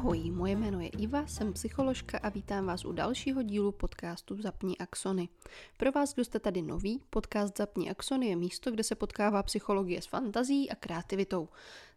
[0.00, 4.78] Ahoj, moje jméno je Iva, jsem psycholožka a vítám vás u dalšího dílu podcastu Zapni
[4.78, 5.28] Axony.
[5.76, 10.02] Pro vás, kdo jste tady nový, podcast Zapni Axony je místo, kde se potkává psychologie
[10.02, 11.48] s fantazí a kreativitou.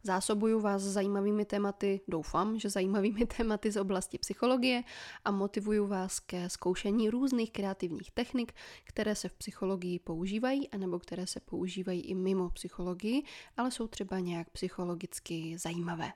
[0.06, 4.84] Zásobuju vás zajímavými tématy, doufám, že zajímavými tématy z oblasti psychologie
[5.26, 11.28] a motivuju vás ke zkoušení různých kreativních technik, které se v psychologii používají, anebo které
[11.28, 13.24] se používají i mimo psychologii,
[13.58, 16.14] ale jsou třeba nějak psychologicky zajímavé.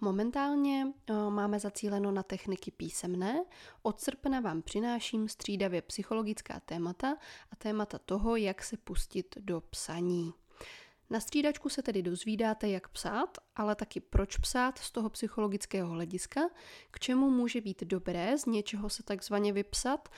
[0.00, 3.44] Momentálně eh, máme zacíleno na techniky písemné.
[3.82, 7.16] Od srpna vám přináším střídavě psychologická témata
[7.50, 10.32] a témata toho, jak se pustit do psaní.
[11.14, 16.40] Na střídačku se tedy dozvídáte, jak psát, ale taky proč psát z toho psychologického hlediska,
[16.90, 20.08] k čemu může být dobré z něčeho se takzvaně vypsat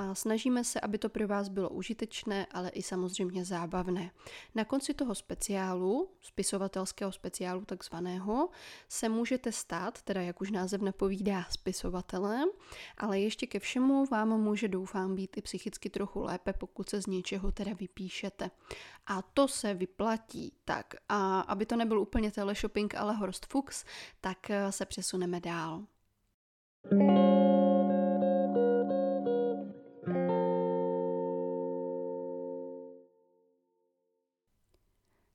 [0.00, 4.10] a snažíme se, aby to pro vás bylo užitečné, ale i samozřejmě zábavné.
[4.54, 8.48] Na konci toho speciálu, spisovatelského speciálu takzvaného,
[8.88, 12.48] se můžete stát, teda jak už název napovídá, spisovatelem,
[12.98, 17.06] ale ještě ke všemu vám může doufám být i psychicky trochu lépe, pokud se z
[17.06, 18.50] něčeho teda vypíšete.
[19.06, 20.52] A to se vyplatí.
[20.64, 23.84] Tak a aby to nebyl úplně teleshopping, ale Horst Fuchs,
[24.20, 24.38] tak
[24.70, 25.84] se přesuneme dál.
[26.90, 27.29] thank you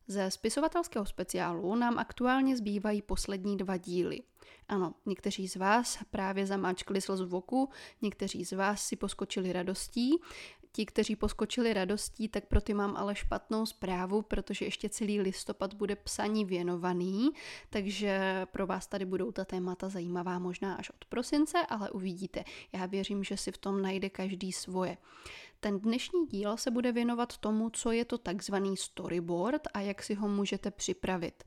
[0.08, 4.22] Ze spisovatelského speciálu nám aktuálně zbývají poslední dva díly.
[4.68, 7.70] Ano, někteří z vás právě zamáčkli slzu v oku,
[8.02, 10.22] někteří z vás si poskočili radostí,
[10.76, 15.74] Ti, kteří poskočili radostí, tak pro ty mám ale špatnou zprávu, protože ještě celý listopad
[15.74, 17.30] bude psaní věnovaný,
[17.70, 22.44] takže pro vás tady budou ta témata zajímavá možná až od prosince, ale uvidíte.
[22.74, 24.98] Já věřím, že si v tom najde každý svoje.
[25.60, 30.14] Ten dnešní díl se bude věnovat tomu, co je to takzvaný storyboard a jak si
[30.14, 31.44] ho můžete připravit.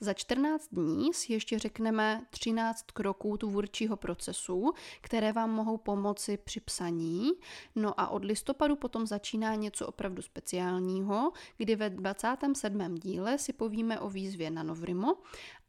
[0.00, 6.60] Za 14 dní si ještě řekneme 13 kroků tvůrčího procesu, které vám mohou pomoci při
[6.60, 7.30] psaní.
[7.76, 12.94] No a od listopadu potom začíná něco opravdu speciálního, kdy ve 27.
[12.94, 15.16] díle si povíme o výzvě na Novrimo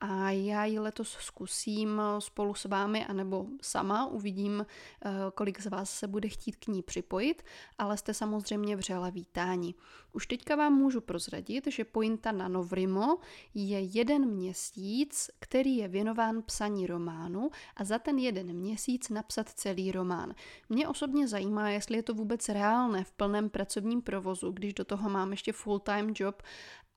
[0.01, 5.89] a já ji letos zkusím spolu s vámi, anebo sama, uvidím, eh, kolik z vás
[5.89, 7.44] se bude chtít k ní připojit,
[7.78, 9.73] ale jste samozřejmě vřele vítáni.
[10.13, 13.17] Už teďka vám můžu prozradit, že pointa na Novrimo
[13.53, 19.91] je jeden měsíc, který je věnován psaní románu a za ten jeden měsíc napsat celý
[19.91, 20.35] román.
[20.69, 25.09] Mě osobně zajímá, jestli je to vůbec reálné v plném pracovním provozu, když do toho
[25.09, 26.44] mám ještě full-time job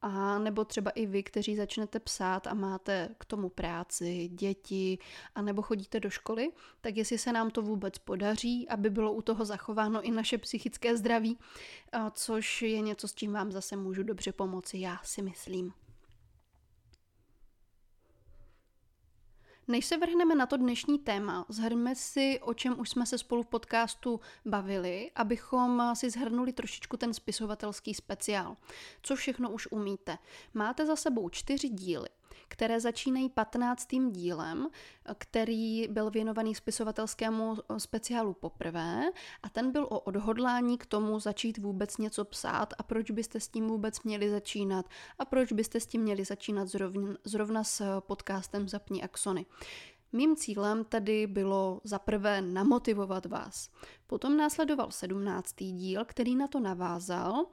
[0.06, 4.98] a nebo třeba i vy, kteří začnete psát a máte k tomu práci, děti,
[5.34, 9.22] a nebo chodíte do školy, tak jestli se nám to vůbec podaří, aby bylo u
[9.22, 11.38] toho zachováno i naše psychické zdraví,
[12.12, 15.72] což je něco, s čím vám zase můžu dobře pomoci, já si myslím.
[19.69, 23.42] Než se vrhneme na to dnešní téma, zhrneme si, o čem už jsme se spolu
[23.42, 28.56] v podcastu bavili, abychom si zhrnuli trošičku ten spisovatelský speciál.
[29.03, 30.19] Co všechno už umíte.
[30.54, 32.08] Máte za sebou čtyři díly
[32.49, 33.89] které začínají 15.
[34.11, 34.69] dílem,
[35.19, 39.03] který byl věnovaný spisovatelskému speciálu poprvé
[39.43, 43.49] a ten byl o odhodlání k tomu začít vůbec něco psát a proč byste s
[43.49, 44.87] tím vůbec měli začínat
[45.19, 49.47] a proč byste s tím měli začínat zrovna, zrovna s podcastem Zapni Axony.
[50.12, 53.71] Mým cílem tedy bylo zaprvé namotivovat vás.
[54.06, 57.47] Potom následoval sedmnáctý díl, který na to navázal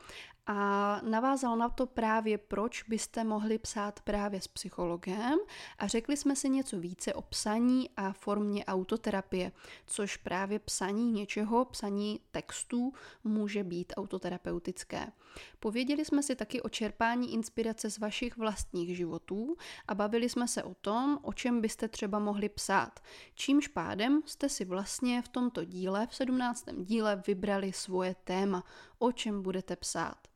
[0.47, 5.39] a navázal na to právě, proč byste mohli psát právě s psychologem
[5.77, 9.51] a řekli jsme si něco více o psaní a formě autoterapie,
[9.85, 12.93] což právě psaní něčeho, psaní textů
[13.23, 15.11] může být autoterapeutické.
[15.59, 19.55] Pověděli jsme si taky o čerpání inspirace z vašich vlastních životů
[19.87, 22.99] a bavili jsme se o tom, o čem byste třeba mohli psát.
[23.35, 26.65] Čímž pádem jste si vlastně v tomto díle, v 17.
[26.77, 28.63] díle, vybrali svoje téma,
[28.99, 30.30] o čem budete psát.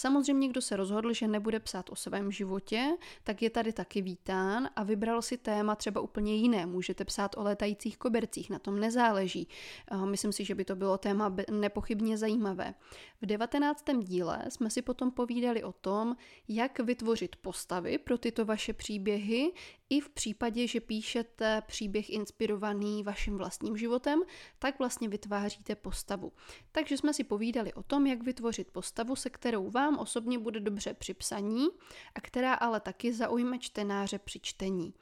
[0.00, 4.68] Samozřejmě, kdo se rozhodl, že nebude psát o svém životě, tak je tady taky vítán
[4.76, 6.66] a vybral si téma třeba úplně jiné.
[6.66, 9.48] Můžete psát o létajících kobercích, na tom nezáleží.
[10.04, 12.74] Myslím si, že by to bylo téma nepochybně zajímavé.
[13.22, 13.84] V 19.
[13.98, 16.16] díle jsme si potom povídali o tom,
[16.48, 19.52] jak vytvořit postavy pro tyto vaše příběhy,
[19.90, 24.22] i v případě, že píšete příběh inspirovaný vaším vlastním životem,
[24.58, 26.32] tak vlastně vytváříte postavu.
[26.72, 30.94] Takže jsme si povídali o tom, jak vytvořit postavu, se kterou vám osobně bude dobře
[30.94, 31.66] při psaní
[32.14, 34.94] a která ale taky zaujme čtenáře při čtení.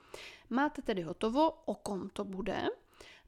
[0.51, 2.69] Máte tedy hotovo, o kom to bude.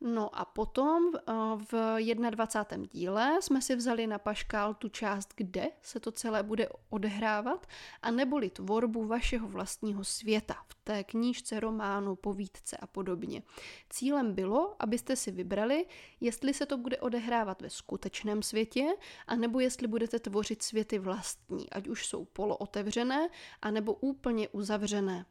[0.02, 1.32] No a potom eh,
[1.72, 1.98] v
[2.30, 2.86] 21.
[2.92, 7.66] díle jsme si vzali na paškál tu část, kde se to celé bude odehrávat,
[8.02, 13.42] a neboli tvorbu vašeho vlastního světa v té knížce, románu, povídce a podobně.
[13.90, 15.86] Cílem bylo, abyste si vybrali,
[16.20, 18.86] jestli se to bude odehrávat ve skutečném světě,
[19.26, 23.28] anebo jestli budete tvořit světy vlastní, ať už jsou polootevřené,
[23.62, 25.26] anebo úplně uzavřené.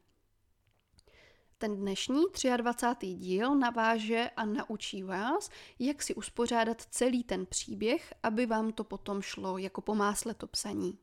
[1.61, 2.23] Ten dnešní
[2.57, 3.07] 23.
[3.07, 9.21] díl naváže a naučí vás, jak si uspořádat celý ten příběh, aby vám to potom
[9.21, 10.99] šlo jako po másle to psaní.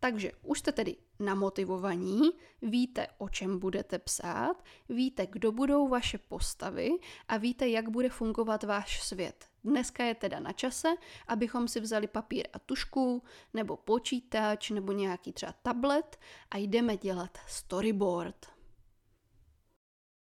[0.00, 2.20] Takže už jste tedy namotivovaní,
[2.62, 6.90] víte, o čem budete psát, víte, kdo budou vaše postavy
[7.28, 9.53] a víte, jak bude fungovat váš svět.
[9.64, 10.88] Dneska je teda na čase,
[11.28, 13.22] abychom si vzali papír a tušku,
[13.54, 16.18] nebo počítač, nebo nějaký třeba tablet
[16.50, 18.46] a jdeme dělat storyboard.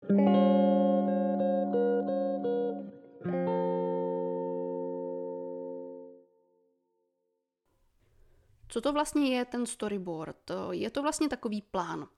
[0.09, 0.60] thank you
[8.71, 10.51] Co to vlastně je ten storyboard?
[10.71, 12.09] Je to vlastně takový plán.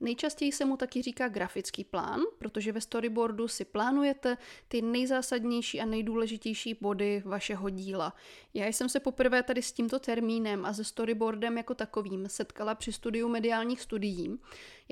[0.00, 4.36] Nejčastěji se mu taky říká grafický plán, protože ve storyboardu si plánujete
[4.68, 8.14] ty nejzásadnější a nejdůležitější body vašeho díla.
[8.54, 12.92] Já jsem se poprvé tady s tímto termínem a se storyboardem jako takovým setkala při
[12.92, 14.38] studiu mediálních studií.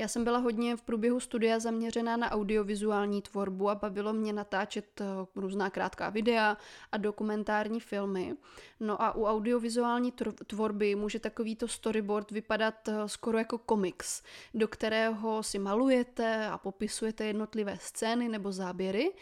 [0.01, 5.01] Já jsem byla hodně v průběhu studia zaměřená na audiovizuální tvorbu a bavilo mě natáčet
[5.01, 5.05] eh,
[5.35, 6.57] různá krátká videa
[6.93, 8.35] a dokumentární filmy.
[8.81, 10.13] No a u audiovizuální
[10.47, 14.23] tvorby může takovýto storyboard vypadat eh, skoro jako komiks,
[14.55, 19.13] do kterého si malujete a popisujete jednotlivé scény nebo záběry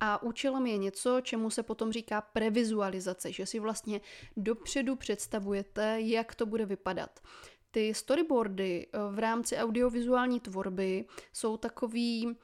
[0.00, 4.00] a účelem je něco, čemu se potom říká previzualizace, že si vlastně
[4.36, 7.20] dopředu představujete, jak to bude vypadat.
[7.76, 12.36] Ty storyboardy eh, v rámci audiovizuální tvorby jsou takový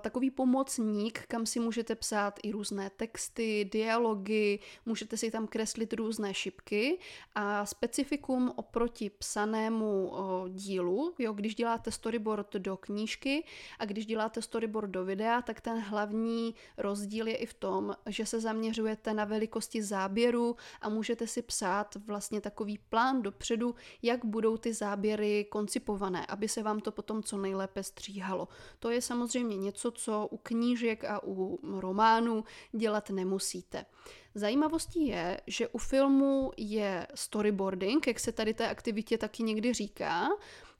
[0.00, 6.34] takový pomocník, kam si můžete psát i různé texty, dialogy, můžete si tam kreslit různé
[6.34, 6.98] šipky
[7.34, 10.12] a specifikum oproti psanému
[10.48, 13.44] dílu, jo, když děláte storyboard do knížky
[13.78, 18.26] a když děláte storyboard do videa, tak ten hlavní rozdíl je i v tom, že
[18.26, 24.56] se zaměřujete na velikosti záběru a můžete si psát vlastně takový plán dopředu, jak budou
[24.56, 28.48] ty záběry koncipované, aby se vám to potom co nejlépe stříhalo.
[28.78, 33.86] To je samozřejmě něco, co u knížek a u románů dělat nemusíte.
[34.34, 40.28] Zajímavostí je, že u filmu je storyboarding, jak se tady té aktivitě taky někdy říká,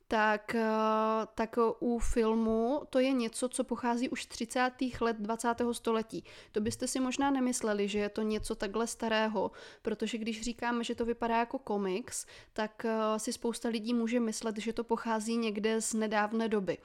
[0.08, 5.00] tak, eh, tak u filmu to je něco, co pochází už z 30.
[5.00, 5.74] let 20.
[5.74, 6.24] století.
[6.52, 9.50] To byste si možná nemysleli, že je to něco takhle starého,
[9.82, 14.58] protože když říkáme, že to vypadá jako komiks, tak eh, si spousta lidí může myslet,
[14.58, 16.78] že to pochází někde z nedávné doby.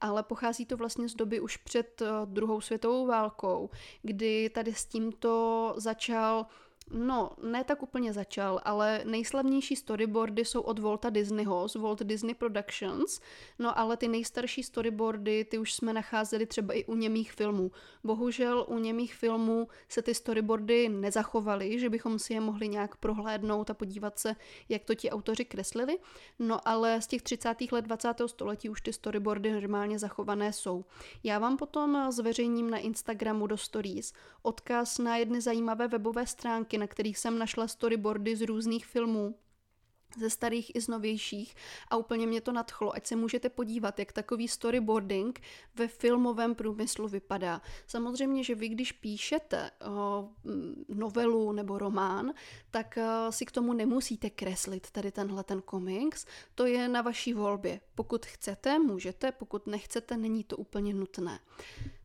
[0.00, 3.70] Ale pochází to vlastně z doby už před eh, druhou světovou válkou,
[4.02, 6.46] kdy tady s tímto začal
[6.90, 12.34] No, ne tak úplně začal, ale nejslavnější storyboardy jsou od Volta Disneyho, z Walt Disney
[12.34, 13.20] Productions,
[13.58, 17.70] no ale ty nejstarší storyboardy, ty už jsme nacházeli třeba i u němých filmů.
[18.04, 23.70] Bohužel u němých filmů se ty storyboardy nezachovaly, že bychom si je mohli nějak prohlédnout
[23.70, 24.36] a podívat se,
[24.68, 25.98] jak to ti autoři kreslili,
[26.38, 27.72] no ale z těch 30.
[27.72, 28.14] let 20.
[28.26, 30.84] století už ty storyboardy normálně zachované jsou.
[31.22, 34.12] Já vám potom zveřejním na Instagramu do stories
[34.42, 39.34] odkaz na jedny zajímavé webové stránky, stránky, na kterých jsem našla storyboardy z různých filmů
[40.18, 41.54] ze starých i z novějších
[41.90, 45.40] a úplně mě to nadchlo, ať se můžete podívat, jak takový storyboarding
[45.74, 47.60] ve filmovém průmyslu vypadá.
[47.86, 50.28] Samozřejmě, že vy, když píšete o,
[50.88, 52.32] novelu nebo román,
[52.70, 57.34] tak o, si k tomu nemusíte kreslit tady tenhle ten komiks, to je na vaší
[57.34, 57.80] volbě.
[57.94, 61.38] Pokud chcete, můžete, pokud nechcete, není to úplně nutné.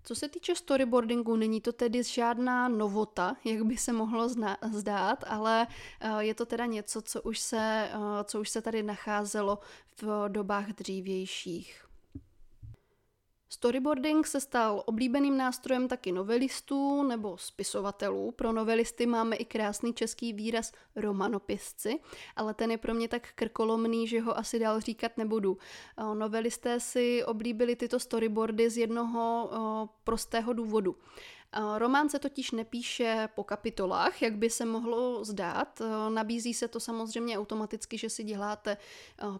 [0.09, 4.29] Co se týče storyboardingu, není to tedy žádná novota, jak by se mohlo
[4.71, 5.67] zdát, ale
[5.99, 9.59] eh, je to teda něco, co už se, eh, co už se tady nacházelo
[10.01, 11.88] v dobách dřívějších.
[13.51, 18.31] Storyboarding se stal oblíbeným nástrojem taky novelistů nebo spisovatelů.
[18.31, 21.99] Pro novelisty máme i krásný český výraz romanopisci,
[22.35, 25.57] ale ten je pro mě tak krkolomný, že ho asi dál říkat nebudu.
[26.13, 29.49] Novelisté si oblíbili tyto storyboardy z jednoho
[30.03, 30.95] prostého důvodu.
[31.77, 35.81] Román se totiž nepíše po kapitolách, jak by se mohlo zdát.
[36.09, 38.77] Nabízí se to samozřejmě automaticky, že si děláte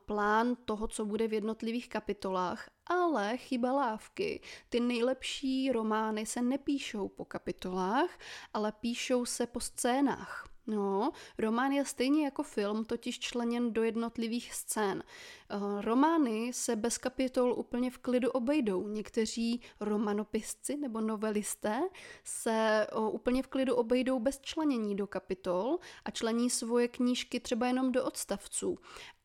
[0.05, 4.41] plán toho, co bude v jednotlivých kapitolách, ale chyba lávky.
[4.69, 8.19] Ty nejlepší romány se nepíšou po kapitolách,
[8.53, 10.48] ale píšou se po scénách.
[10.67, 15.03] No, román je stejně jako film totiž členěn do jednotlivých scén.
[15.49, 18.87] Eh, romány se bez kapitol úplně v klidu obejdou.
[18.87, 21.79] Někteří romanopisci nebo novelisté
[22.23, 27.67] se eh, úplně v klidu obejdou bez členění do kapitol a člení svoje knížky třeba
[27.67, 28.77] jenom do odstavců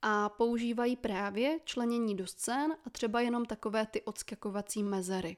[0.03, 5.37] a používají právě členění do scén a třeba jenom takové ty odskakovací mezery.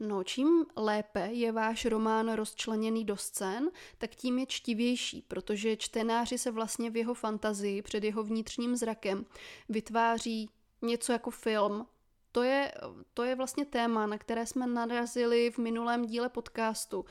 [0.00, 6.38] No, čím lépe je váš román rozčleněný do scén, tak tím je čtivější, protože čtenáři
[6.38, 9.26] se vlastně v jeho fantazii před jeho vnitřním zrakem
[9.68, 10.50] vytváří
[10.82, 11.86] něco jako film,
[12.32, 12.72] to je,
[13.14, 17.04] to je vlastně téma, na které jsme narazili v minulém díle podcastu.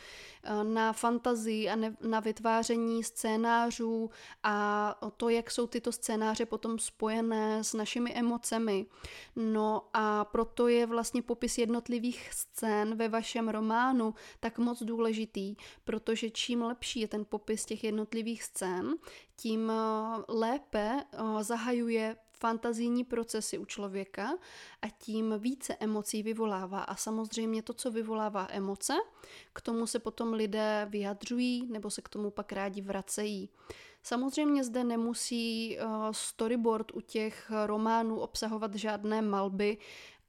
[0.43, 4.09] Eh, na fantazii a ne, na vytváření scénářů
[4.43, 8.85] a to, jak jsou tyto scénáře potom spojené s našimi emocemi.
[9.35, 16.29] No a proto je vlastně popis jednotlivých scén ve vašem románu tak moc důležitý, protože
[16.29, 18.95] čím lepší je ten popis těch jednotlivých scén,
[19.35, 24.37] tím eh, lépe eh, zahajuje fantazijní procesy u člověka
[24.81, 26.81] a tím více emocí vyvolává.
[26.81, 28.93] A samozřejmě to, co vyvolává emoce,
[29.53, 33.49] k tomu se potom lidé vyjadřují nebo se k tomu pak rádi vracejí.
[34.03, 39.77] Samozřejmě zde nemusí eh, storyboard u těch románů obsahovat žádné malby,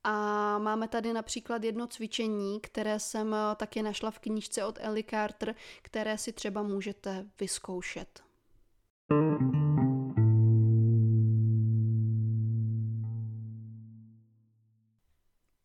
[0.04, 5.04] a máme tady například jedno cvičení, které jsem eh, taky našla v knížce od Ellie
[5.10, 8.22] Carter, které si třeba můžete vyzkoušet.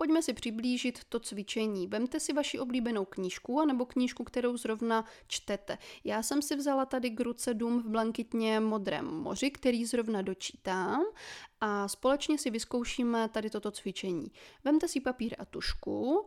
[0.04, 1.88] Pojďme si přiblížit to cvičení.
[1.88, 5.78] Vemte si vaši oblíbenou knížku anebo knížku, kterou zrovna čtete.
[6.04, 11.04] Já jsem si vzala tady k ruce Dům v blankitně modrém moři, který zrovna dočítám
[11.62, 14.32] a společně si vyzkoušíme tady toto cvičení.
[14.64, 16.26] Vemte si papír a tušku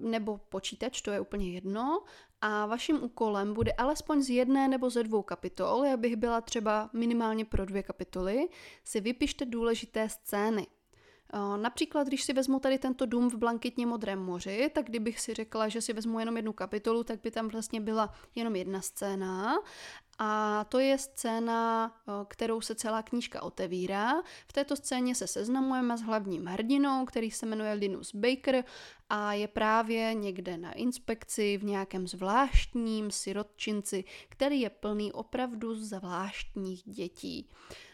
[0.00, 2.02] nebo počítač, to je úplně jedno,
[2.40, 6.90] a vaším úkolem bude alespoň z jedné nebo ze dvou kapitol, já bych byla třeba
[6.92, 8.48] minimálně pro dvě kapitoly,
[8.84, 10.66] si vypište důležité scény.
[11.56, 15.68] Například, když si vezmu tady tento dům v blankitně modrém moři, tak kdybych si řekla,
[15.68, 19.54] že si vezmu jenom jednu kapitolu, tak by tam vlastně byla jenom jedna scéna
[20.24, 21.92] a to je scéna,
[22.28, 24.22] kterou se celá knížka otevírá.
[24.48, 28.64] V této scéně se seznamujeme s hlavním hrdinou, který se jmenuje Linus Baker
[29.08, 36.82] a je právě někde na inspekci v nějakém zvláštním sirotčinci, který je plný opravdu zvláštních
[36.82, 37.48] dětí.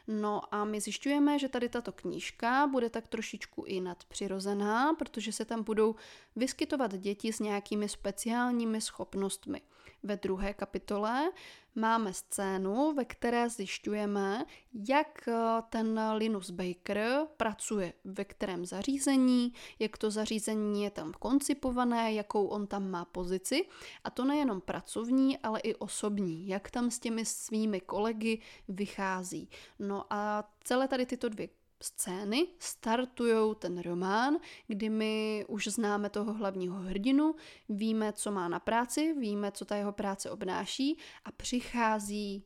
[0.08, 5.44] No a my zjišťujeme, že tady tato knížka bude tak trošičku i nadpřirozená, protože se
[5.44, 5.94] tam budou
[6.36, 9.60] vyskytovat děti s nějakými speciálními schopnostmi.
[10.02, 11.30] Ve druhé kapitole
[11.74, 14.44] máme scénu, ve které zjišťujeme,
[14.88, 15.32] jak eh,
[15.70, 22.66] ten Linus Baker pracuje, ve kterém zařízení, jak to zařízení je tam koncipované, jakou on
[22.66, 23.66] tam má pozici.
[24.04, 29.50] A to nejenom pracovní, ale i osobní, jak tam s těmi svými kolegy vychází.
[29.78, 31.48] No a celé tady tyto dvě
[31.82, 37.34] scény startují ten román, kdy my už známe toho hlavního hrdinu,
[37.68, 42.44] víme, co má na práci, víme, co ta jeho práce obnáší a přichází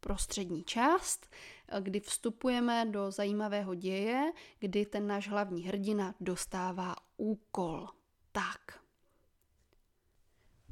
[0.00, 1.26] prostřední část,
[1.80, 7.88] kdy vstupujeme do zajímavého děje, kdy ten náš hlavní hrdina dostává úkol.
[8.32, 8.85] Tak,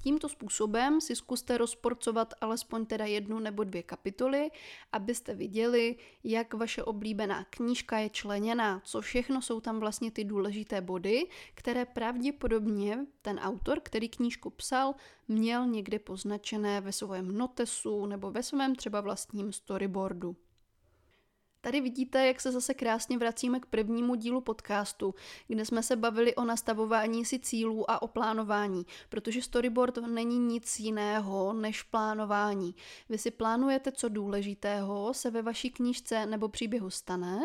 [0.04, 4.50] Tímto způsobem si zkuste rozporcovat alespoň teda jednu nebo dvě kapitoly,
[4.92, 10.80] abyste viděli, jak vaše oblíbená knížka je členěná, co všechno jsou tam vlastně ty důležité
[10.80, 14.94] body, které pravděpodobně ten autor, který knížku psal,
[15.28, 20.36] měl někde poznačené ve svém notesu nebo ve svém třeba vlastním storyboardu.
[21.64, 25.14] Tady vidíte, jak se zase krásně vracíme k prvnímu dílu podcastu,
[25.48, 30.80] kde jsme se bavili o nastavování si cílů a o plánování, protože storyboard není nic
[30.80, 32.74] jiného než plánování.
[33.08, 37.40] Vy si plánujete, co důležitého se ve vaší knížce nebo příběhu stane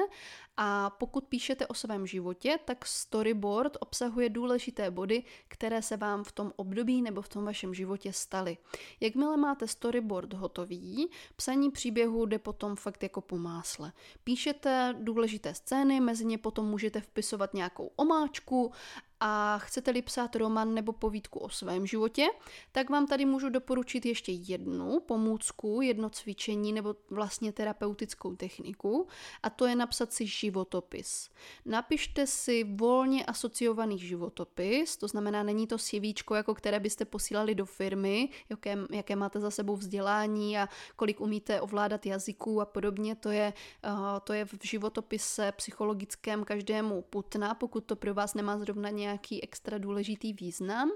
[0.62, 6.32] a pokud píšete o svém životě, tak storyboard obsahuje důležité body, které se vám v
[6.32, 8.58] tom období nebo v tom vašem životě staly.
[9.00, 13.92] Jakmile máte storyboard hotový, psaní příběhu jde potom fakt jako po másle.
[14.24, 18.72] Píšete důležité scény, mezi ně potom můžete vpisovat nějakou omáčku
[19.20, 22.28] a chcete-li psát roman nebo povídku o svém životě,
[22.72, 29.08] tak vám tady můžu doporučit ještě jednu pomůcku, jedno cvičení nebo vlastně terapeutickou techniku
[29.44, 31.30] a to je napsat si životopis.
[31.66, 37.66] Napište si volně asociovaný životopis, to znamená, není to CVčko, jako které byste posílali do
[37.66, 43.32] firmy, jaké, jaké máte za sebou vzdělání a kolik umíte ovládat jazyků a podobně, to
[43.32, 43.54] je,
[43.86, 49.09] uh, to je v životopise psychologickém každému putna, pokud to pro vás nemá zrovna nějak
[49.10, 50.92] nějaký extra důležitý význam,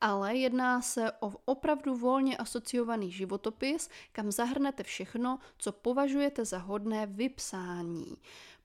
[0.00, 7.06] ale jedná se o opravdu volně asociovaný životopis, kam zahrnete všechno, co považujete za hodné
[7.06, 8.16] vypsání.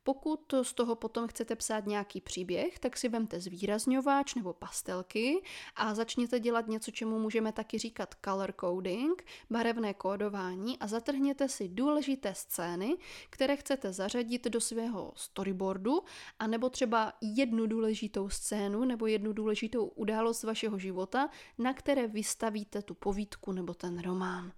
[0.03, 5.41] Pokud z toho potom chcete psát nějaký příběh, tak si vemte zvýrazňováč nebo pastelky
[5.75, 11.67] a začněte dělat něco, čemu můžeme taky říkat color coding, barevné kódování a zatrhněte si
[11.67, 12.97] důležité scény,
[13.29, 16.01] které chcete zařadit do svého storyboardu,
[16.39, 22.81] a nebo třeba jednu důležitou scénu nebo jednu důležitou událost vašeho života, na které vystavíte
[22.81, 24.51] tu povídku nebo ten román.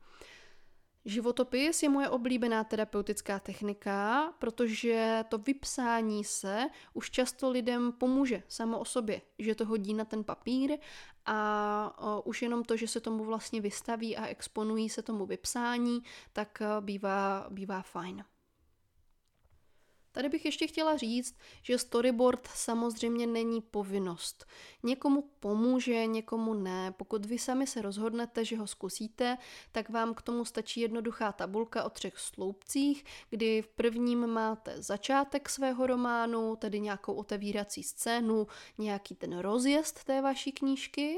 [1.06, 8.80] Životopis je moje oblíbená terapeutická technika, protože to vypsání se už často lidem pomůže samo
[8.80, 10.78] o sobě, že to hodí na ten papír
[11.26, 16.04] a už jenom to, že se tomu vlastně vystaví a exponují se tomu vypsání,
[16.34, 18.24] tak bývá, bývá fajn.
[20.12, 24.46] Tady bych ještě chtěla říct, že storyboard samozřejmě není povinnost.
[24.84, 26.92] Někomu pomůže, někomu ne.
[26.98, 29.38] Pokud vy sami se rozhodnete, že ho zkusíte,
[29.72, 35.50] tak vám k tomu stačí jednoduchá tabulka o třech sloupcích, kdy v prvním máte začátek
[35.50, 41.18] svého románu, tedy nějakou otevírací scénu, nějaký ten rozjezd té vaší knížky,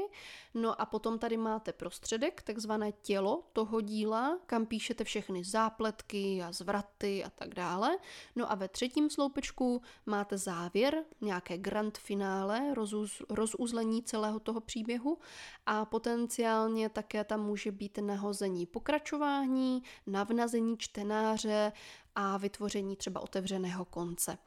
[0.54, 6.52] no a potom tady máte prostředek, takzvané tělo toho díla, kam píšete všechny zápletky a
[6.52, 7.98] zvraty a tak dále.
[8.36, 8.68] No a ve
[9.08, 15.18] sloupečku máte závěr, nějaké grand finále, rozuz, rozuzlení celého toho příběhu
[15.66, 21.72] a potenciálně také tam může být nahození pokračování, navnazení čtenáře
[22.14, 24.38] a vytvoření třeba otevřeného konce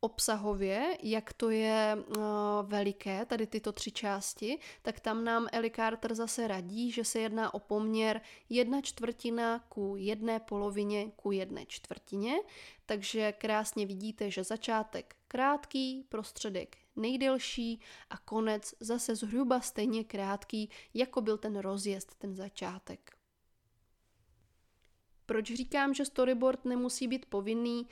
[0.00, 2.22] obsahově, jak to je uh,
[2.62, 7.54] veliké, tady tyto tři části, tak tam nám Ellie Carter zase radí, že se jedná
[7.54, 12.34] o poměr jedna čtvrtina ku jedné polovině ku jedné čtvrtině,
[12.86, 21.20] takže krásně vidíte, že začátek krátký, prostředek nejdelší a konec zase zhruba stejně krátký, jako
[21.20, 23.16] byl ten rozjezd, ten začátek.
[25.26, 27.86] Proč říkám, že storyboard nemusí být povinný?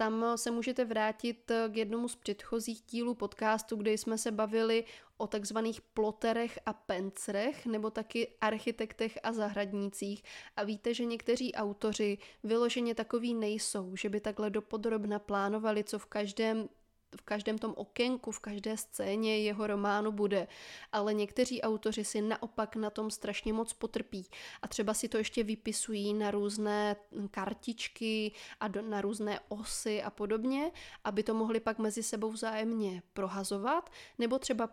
[0.00, 4.84] Tam se můžete vrátit k jednomu z předchozích dílů podcastu, kde jsme se bavili
[5.16, 10.22] o takzvaných ploterech a pencrech, nebo taky architektech a zahradnících.
[10.56, 16.06] A víte, že někteří autoři vyloženě takový nejsou, že by takhle dopodrobna plánovali, co v
[16.06, 16.68] každém
[17.16, 20.48] v každém tom okénku, v každé scéně jeho románu bude,
[20.92, 24.26] ale někteří autoři si naopak na tom strašně moc potrpí.
[24.62, 26.96] A třeba si to ještě vypisují na různé
[27.30, 30.70] kartičky a do, na různé osy a podobně,
[31.04, 34.68] aby to mohli pak mezi sebou vzájemně prohazovat, nebo třeba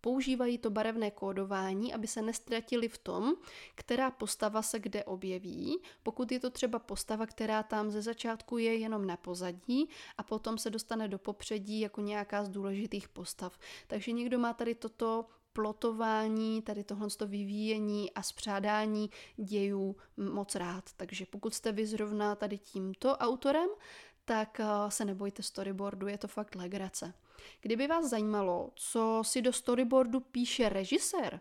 [0.00, 3.34] Používají to barevné kódování, aby se nestratili v tom,
[3.74, 8.76] která postava se kde objeví, pokud je to třeba postava, která tam ze začátku je
[8.76, 13.58] jenom na pozadí a potom se dostane do popředí jako nějaká z důležitých postav.
[13.86, 20.84] Takže někdo má tady toto plotování, tady tohle vyvíjení a spřádání dějů moc rád.
[20.96, 23.68] Takže pokud jste vy zrovna tady tímto autorem,
[24.24, 27.14] tak eh, se nebojte storyboardu, je to fakt legrace.
[27.60, 31.40] Kdyby vás zajímalo, co si do storyboardu píše režisér,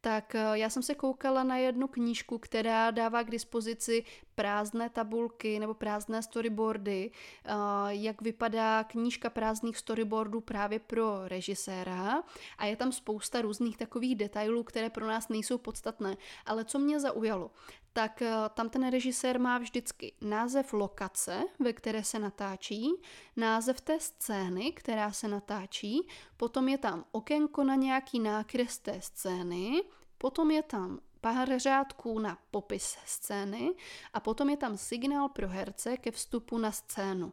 [0.00, 4.04] tak eh, já jsem se koukala na jednu knížku, která dává k dispozici
[4.36, 7.50] prázdné tabulky nebo prázdné storyboardy, eh,
[7.88, 12.22] jak vypadá knížka prázdných storyboardů právě pro režiséra.
[12.58, 17.00] A je tam spousta různých takových detailů, které pro nás nejsou podstatné, ale co mě
[17.00, 17.50] zaujalo,
[17.92, 22.92] tak eh, tam ten režisér má vždycky název lokace, ve které se natáčí,
[23.36, 29.82] název té scény, která se natáčí, potom je tam okénko na nějaký nákres té scény,
[30.18, 33.74] potom je tam pár řádků na popis scény
[34.12, 37.32] a potom je tam signál pro herce ke vstupu na scénu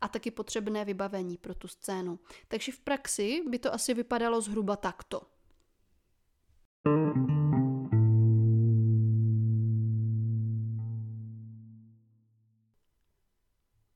[0.00, 2.18] a taky potřebné vybavení pro tu scénu.
[2.48, 5.22] Takže v praxi by to asi vypadalo zhruba takto.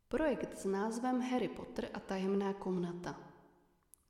[0.09, 3.21] Projekt s názvem Harry Potter a tajemná komnata.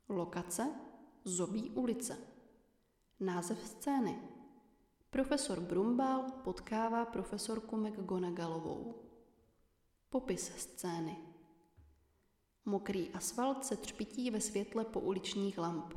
[0.09, 0.87] Lokace
[1.27, 2.17] Zobí ulice.
[3.19, 4.19] Název scény
[5.09, 8.95] Profesor Brumbal potkává profesorku McGonagallovou.
[10.09, 11.17] Popis scény.
[12.65, 15.93] Mokrý asfalt se třpití ve světle pouličních lamp.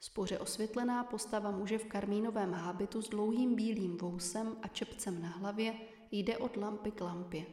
[0.00, 5.74] Spoře osvětlená postava muže v karmínovém hábitu s dlouhým bílým vousem a čepcem na hlavě
[6.10, 7.46] jde od lampy k lampě.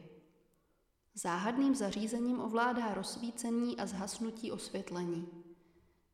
[1.14, 5.28] Záhadným zařízením ovládá rozsvícení a zhasnutí osvětlení.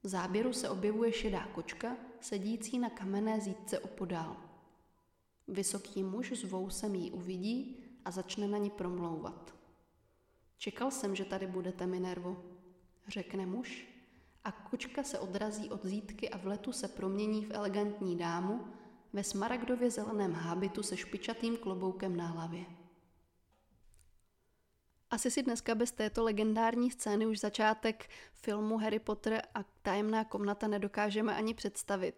[0.03, 4.37] V záběru se objevuje šedá kočka, sedící na kamenné zítce opodál.
[5.49, 9.55] Vysoký muž s vousem ji uvidí a začne na ní promlouvat.
[10.59, 12.45] Čekal jsem, že tady budete, Minervo,
[13.09, 13.87] řekne muž
[14.45, 18.65] a kočka se odrazí od zítky a v letu se promění v elegantní dámu
[19.13, 22.82] ve smaragdově zeleném hábitu se špičatým kloboukem na hlavě.
[25.13, 30.69] Asi si dneska bez této legendární scény už začátek filmu Harry Potter a tajemná komnata
[30.69, 32.15] nedokážeme ani představit.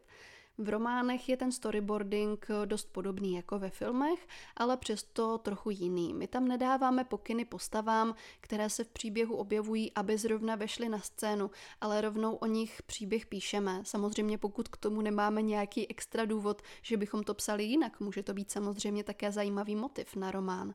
[0.59, 6.15] V románech je ten storyboarding dost podobný jako ve filmech, ale přesto trochu jiný.
[6.15, 11.51] My tam nedáváme pokyny postavám, které se v příběhu objevují, aby zrovna vešly na scénu,
[11.81, 13.81] ale rovnou o nich příběh píšeme.
[13.83, 18.35] Samozřejmě pokud k tomu nemáme nějaký extra důvod, že bychom to psali jinak, může to
[18.35, 20.75] být samozřejmě také zajímavý motiv na román.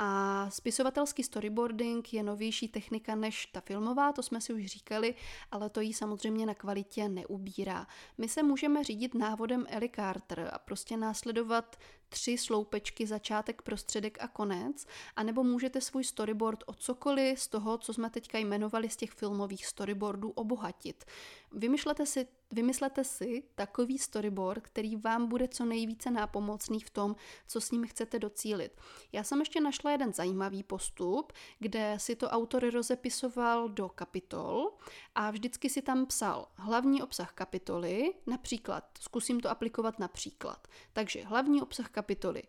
[0.00, 5.14] A spisovatelský storyboarding je novější technika než ta filmová, to jsme si už říkali,
[5.50, 7.86] ale to jí samozřejmě na kvalitě neubírá.
[8.18, 11.76] My se můžeme řídit návodem Ellie Carter a prostě následovat
[12.08, 17.94] tři sloupečky, začátek, prostředek a konec, anebo můžete svůj storyboard o cokoliv z toho, co
[17.94, 21.04] jsme teďka jmenovali z těch filmových storyboardů, obohatit.
[21.52, 27.16] Vymyšlete si, vymyslete si takový storyboard, který vám bude co nejvíce nápomocný v tom,
[27.46, 28.80] co s ním chcete docílit.
[29.12, 34.72] Já jsem ještě našla jeden zajímavý postup, kde si to autor rozepisoval do kapitol
[35.14, 40.68] a vždycky si tam psal hlavní obsah kapitoly, například, zkusím to aplikovat na příklad.
[40.92, 42.42] Takže hlavní obsah kapitoly.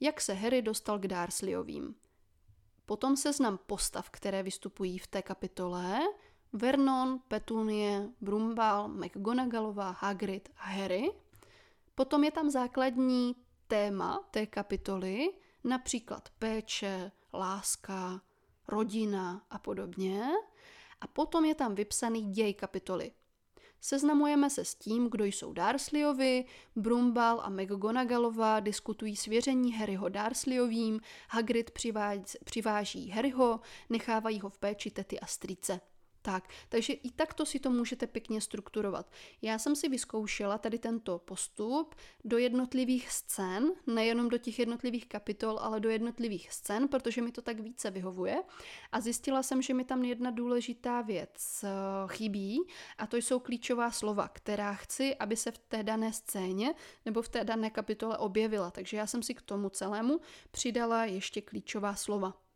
[0.00, 1.94] Jak se Harry dostal k Dursleyovým?
[2.86, 6.00] Potom seznam postav, které vystupují v té kapitole,
[6.52, 11.12] Vernon, Petunie, Brumbal, McGonagallová, Hagrid a Harry.
[11.94, 13.36] Potom je tam základní
[13.68, 15.32] téma té kapitoly,
[15.64, 18.22] například péče, láska,
[18.68, 20.24] rodina a podobně.
[21.00, 23.12] A potom je tam vypsaný děj kapitoly.
[23.80, 26.44] Seznamujeme se s tím, kdo jsou Darsleyovi,
[26.76, 31.70] Brumbal a McGonagallová diskutují svěření Harryho Darsleyovým, Hagrid
[32.44, 35.80] přiváží Harryho, nechávají ho v péči tety a strýce.
[36.22, 39.12] Tak, takže i takto si to můžete pěkně strukturovat.
[39.42, 45.58] Já jsem si vyzkoušela tady tento postup do jednotlivých scén, nejenom do těch jednotlivých kapitol,
[45.60, 48.42] ale do jednotlivých scén, protože mi to tak více vyhovuje.
[48.92, 51.68] A zjistila jsem, že mi tam jedna důležitá věc eh,
[52.06, 52.60] chybí,
[52.98, 56.74] a to jsou klíčová slova, která chci, aby se v té dané scéně
[57.06, 58.70] nebo v té dané kapitole objevila.
[58.70, 62.49] Takže já jsem si k tomu celému přidala ještě klíčová slova.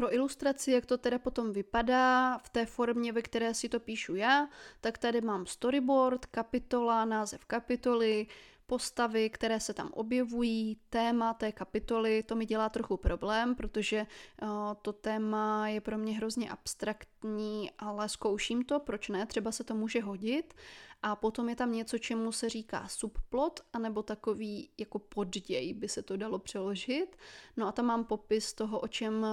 [0.00, 4.14] Pro ilustraci, jak to teda potom vypadá v té formě, ve které si to píšu
[4.14, 4.48] já,
[4.80, 8.26] tak tady mám storyboard, kapitola, název kapitoly,
[8.66, 14.06] postavy, které se tam objevují, téma té kapitoly, to mi dělá trochu problém, protože
[14.42, 14.48] uh,
[14.82, 19.74] to téma je pro mě hrozně abstraktní, ale zkouším to, proč ne, třeba se to
[19.74, 20.54] může hodit.
[21.02, 26.02] A potom je tam něco, čemu se říká subplot, anebo takový jako podděj by se
[26.02, 27.16] to dalo přeložit.
[27.56, 29.26] No a tam mám popis toho, o čem,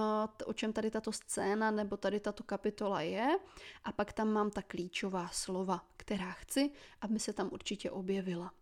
[0.46, 3.38] o čem tady tato scéna nebo tady tato kapitola je.
[3.84, 8.52] A pak tam mám ta klíčová slova, která chci, aby se tam určitě objevila.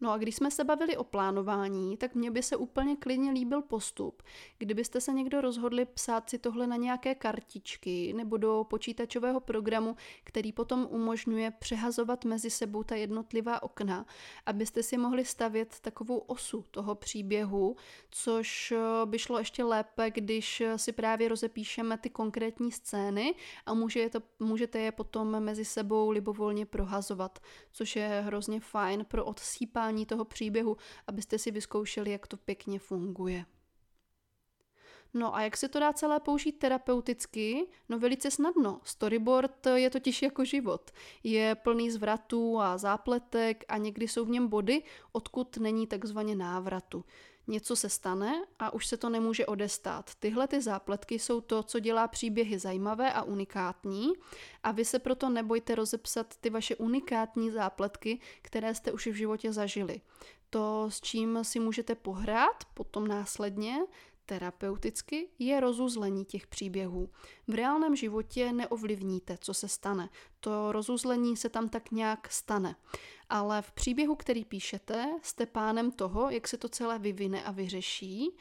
[0.00, 3.62] No a když jsme se bavili o plánování, tak mně by se úplně klidně líbil
[3.62, 4.22] postup.
[4.58, 10.52] Kdybyste se někdo rozhodli psát si tohle na nějaké kartičky nebo do počítačového programu, který
[10.52, 14.06] potom umožňuje přehazovat mezi sebou ta jednotlivá okna,
[14.46, 17.76] abyste si mohli stavět takovou osu toho příběhu,
[18.10, 23.34] což eh, by šlo ještě lépe, když si právě rozepíšeme ty konkrétní scény
[23.66, 27.38] a můžete, můžete je potom mezi sebou libovolně prohazovat,
[27.72, 32.78] což je hrozně fajn pro odsýpání poslouchání toho příběhu, abyste si vyzkoušeli, jak to pěkně
[32.78, 33.44] funguje.
[35.14, 37.66] No a jak se to dá celé použít terapeuticky?
[37.88, 38.80] No velice snadno.
[38.84, 40.90] Storyboard je totiž jako život.
[41.24, 47.04] Je plný zvratů a zápletek a někdy jsou v něm body, odkud není takzvaně návratu.
[47.48, 50.10] Něco se stane a už se to nemůže odestát.
[50.18, 54.12] Tyhle ty zápletky jsou to, co dělá příběhy zajímavé a unikátní
[54.62, 59.52] a vy se proto nebojte rozepsat ty vaše unikátní zápletky, které jste už v životě
[59.52, 60.00] zažili.
[60.50, 63.76] To, s čím si můžete pohrát potom následně,
[64.28, 67.10] terapeuticky je rozuzlení těch příběhů.
[67.48, 70.08] V reálném životě neovlivníte, co se stane.
[70.40, 72.76] To rozuzlení se tam tak nějak stane.
[73.28, 78.36] Ale v příběhu, který píšete, jste pánem toho, jak se to celé vyvine a vyřeší.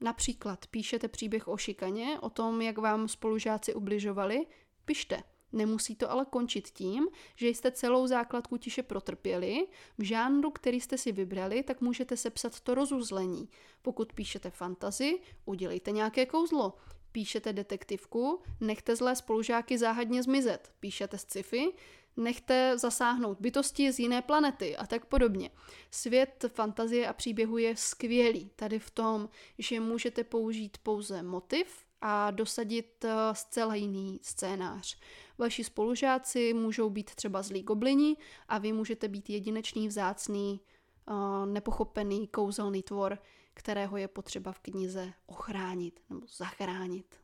[0.00, 4.46] Například píšete příběh o šikaně, o tom, jak vám spolužáci ubližovali,
[4.84, 5.22] pište.
[5.54, 9.66] Nemusí to ale končit tím, že jste celou základku tiše protrpěli.
[9.98, 13.48] V žánru, který jste si vybrali, tak můžete sepsat to rozuzlení.
[13.82, 16.74] Pokud píšete fantazy, udělejte nějaké kouzlo.
[17.12, 20.72] Píšete detektivku, nechte zlé spolužáky záhadně zmizet.
[20.80, 21.72] Píšete sci-fi,
[22.16, 25.50] nechte zasáhnout bytosti z jiné planety a tak podobně.
[25.90, 32.30] Svět fantazie a příběhu je skvělý tady v tom, že můžete použít pouze motiv a
[32.30, 34.96] dosadit eh, zcela jiný scénář.
[35.38, 38.16] Vaši spolužáci můžou být třeba zlí goblini
[38.48, 40.60] a vy můžete být jedinečný, vzácný,
[41.08, 43.18] eh, nepochopený, kouzelný tvor,
[43.54, 47.16] kterého je potřeba v knize ochránit nebo zachránit.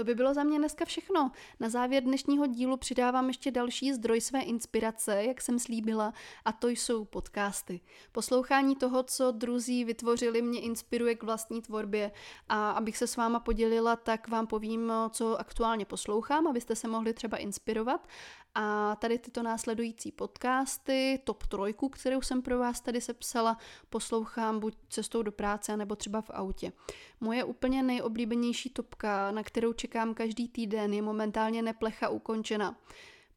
[0.00, 1.30] To by bylo za mě dneska všechno.
[1.60, 6.68] Na závěr dnešního dílu přidávám ještě další zdroj své inspirace, jak jsem slíbila, a to
[6.68, 7.80] jsou podcasty.
[8.12, 12.12] Poslouchání toho, co druzí vytvořili, mě inspiruje k vlastní tvorbě
[12.48, 17.12] a abych se s váma podělila, tak vám povím, co aktuálně poslouchám, abyste se mohli
[17.12, 18.08] třeba inspirovat
[18.54, 23.58] a tady tyto následující podcasty, top trojku, kterou jsem pro vás tady sepsala,
[23.90, 26.72] poslouchám buď cestou do práce, nebo třeba v autě.
[27.20, 32.76] Moje úplně nejoblíbenější topka, na kterou čekám každý týden, je momentálně neplecha ukončena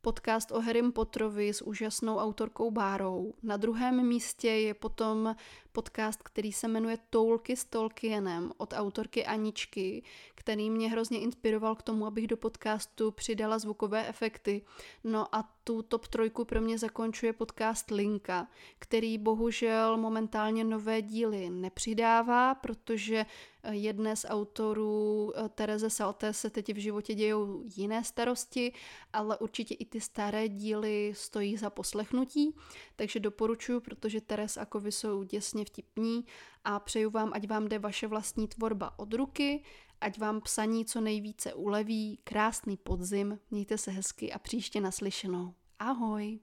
[0.04, 3.34] podcast o Harrym Potterovi s úžasnou autorkou Bárou.
[3.44, 5.36] Na druhém místě je potom
[5.74, 10.04] podcast, který se jmenuje Toulky s Tolkienem od autorky Aničky,
[10.36, 14.62] který mě hrozně inspiroval k tomu, abych do podcastu přidala zvukové efekty.
[15.04, 18.48] No a tu top trojku pro mě zakončuje podcast Linka,
[18.80, 23.26] který bohužel momentálně nové díly nepřidává, protože
[23.72, 28.74] jedné z autorů eh, Tereze Salté se teď v životě dějou jiné starosti,
[29.14, 32.56] ale určitě i ty staré díly stojí za poslechnutí,
[32.96, 36.26] takže doporučuji, protože Teres a Kovy jsou děsně vtipní
[36.64, 39.64] a přeju vám, ať vám jde vaše vlastní tvorba od ruky,
[40.02, 45.54] ať vám psaní co nejvíce uleví, krásný podzim, mějte se hezky a příště naslyšenou.
[45.80, 46.40] Ahoj!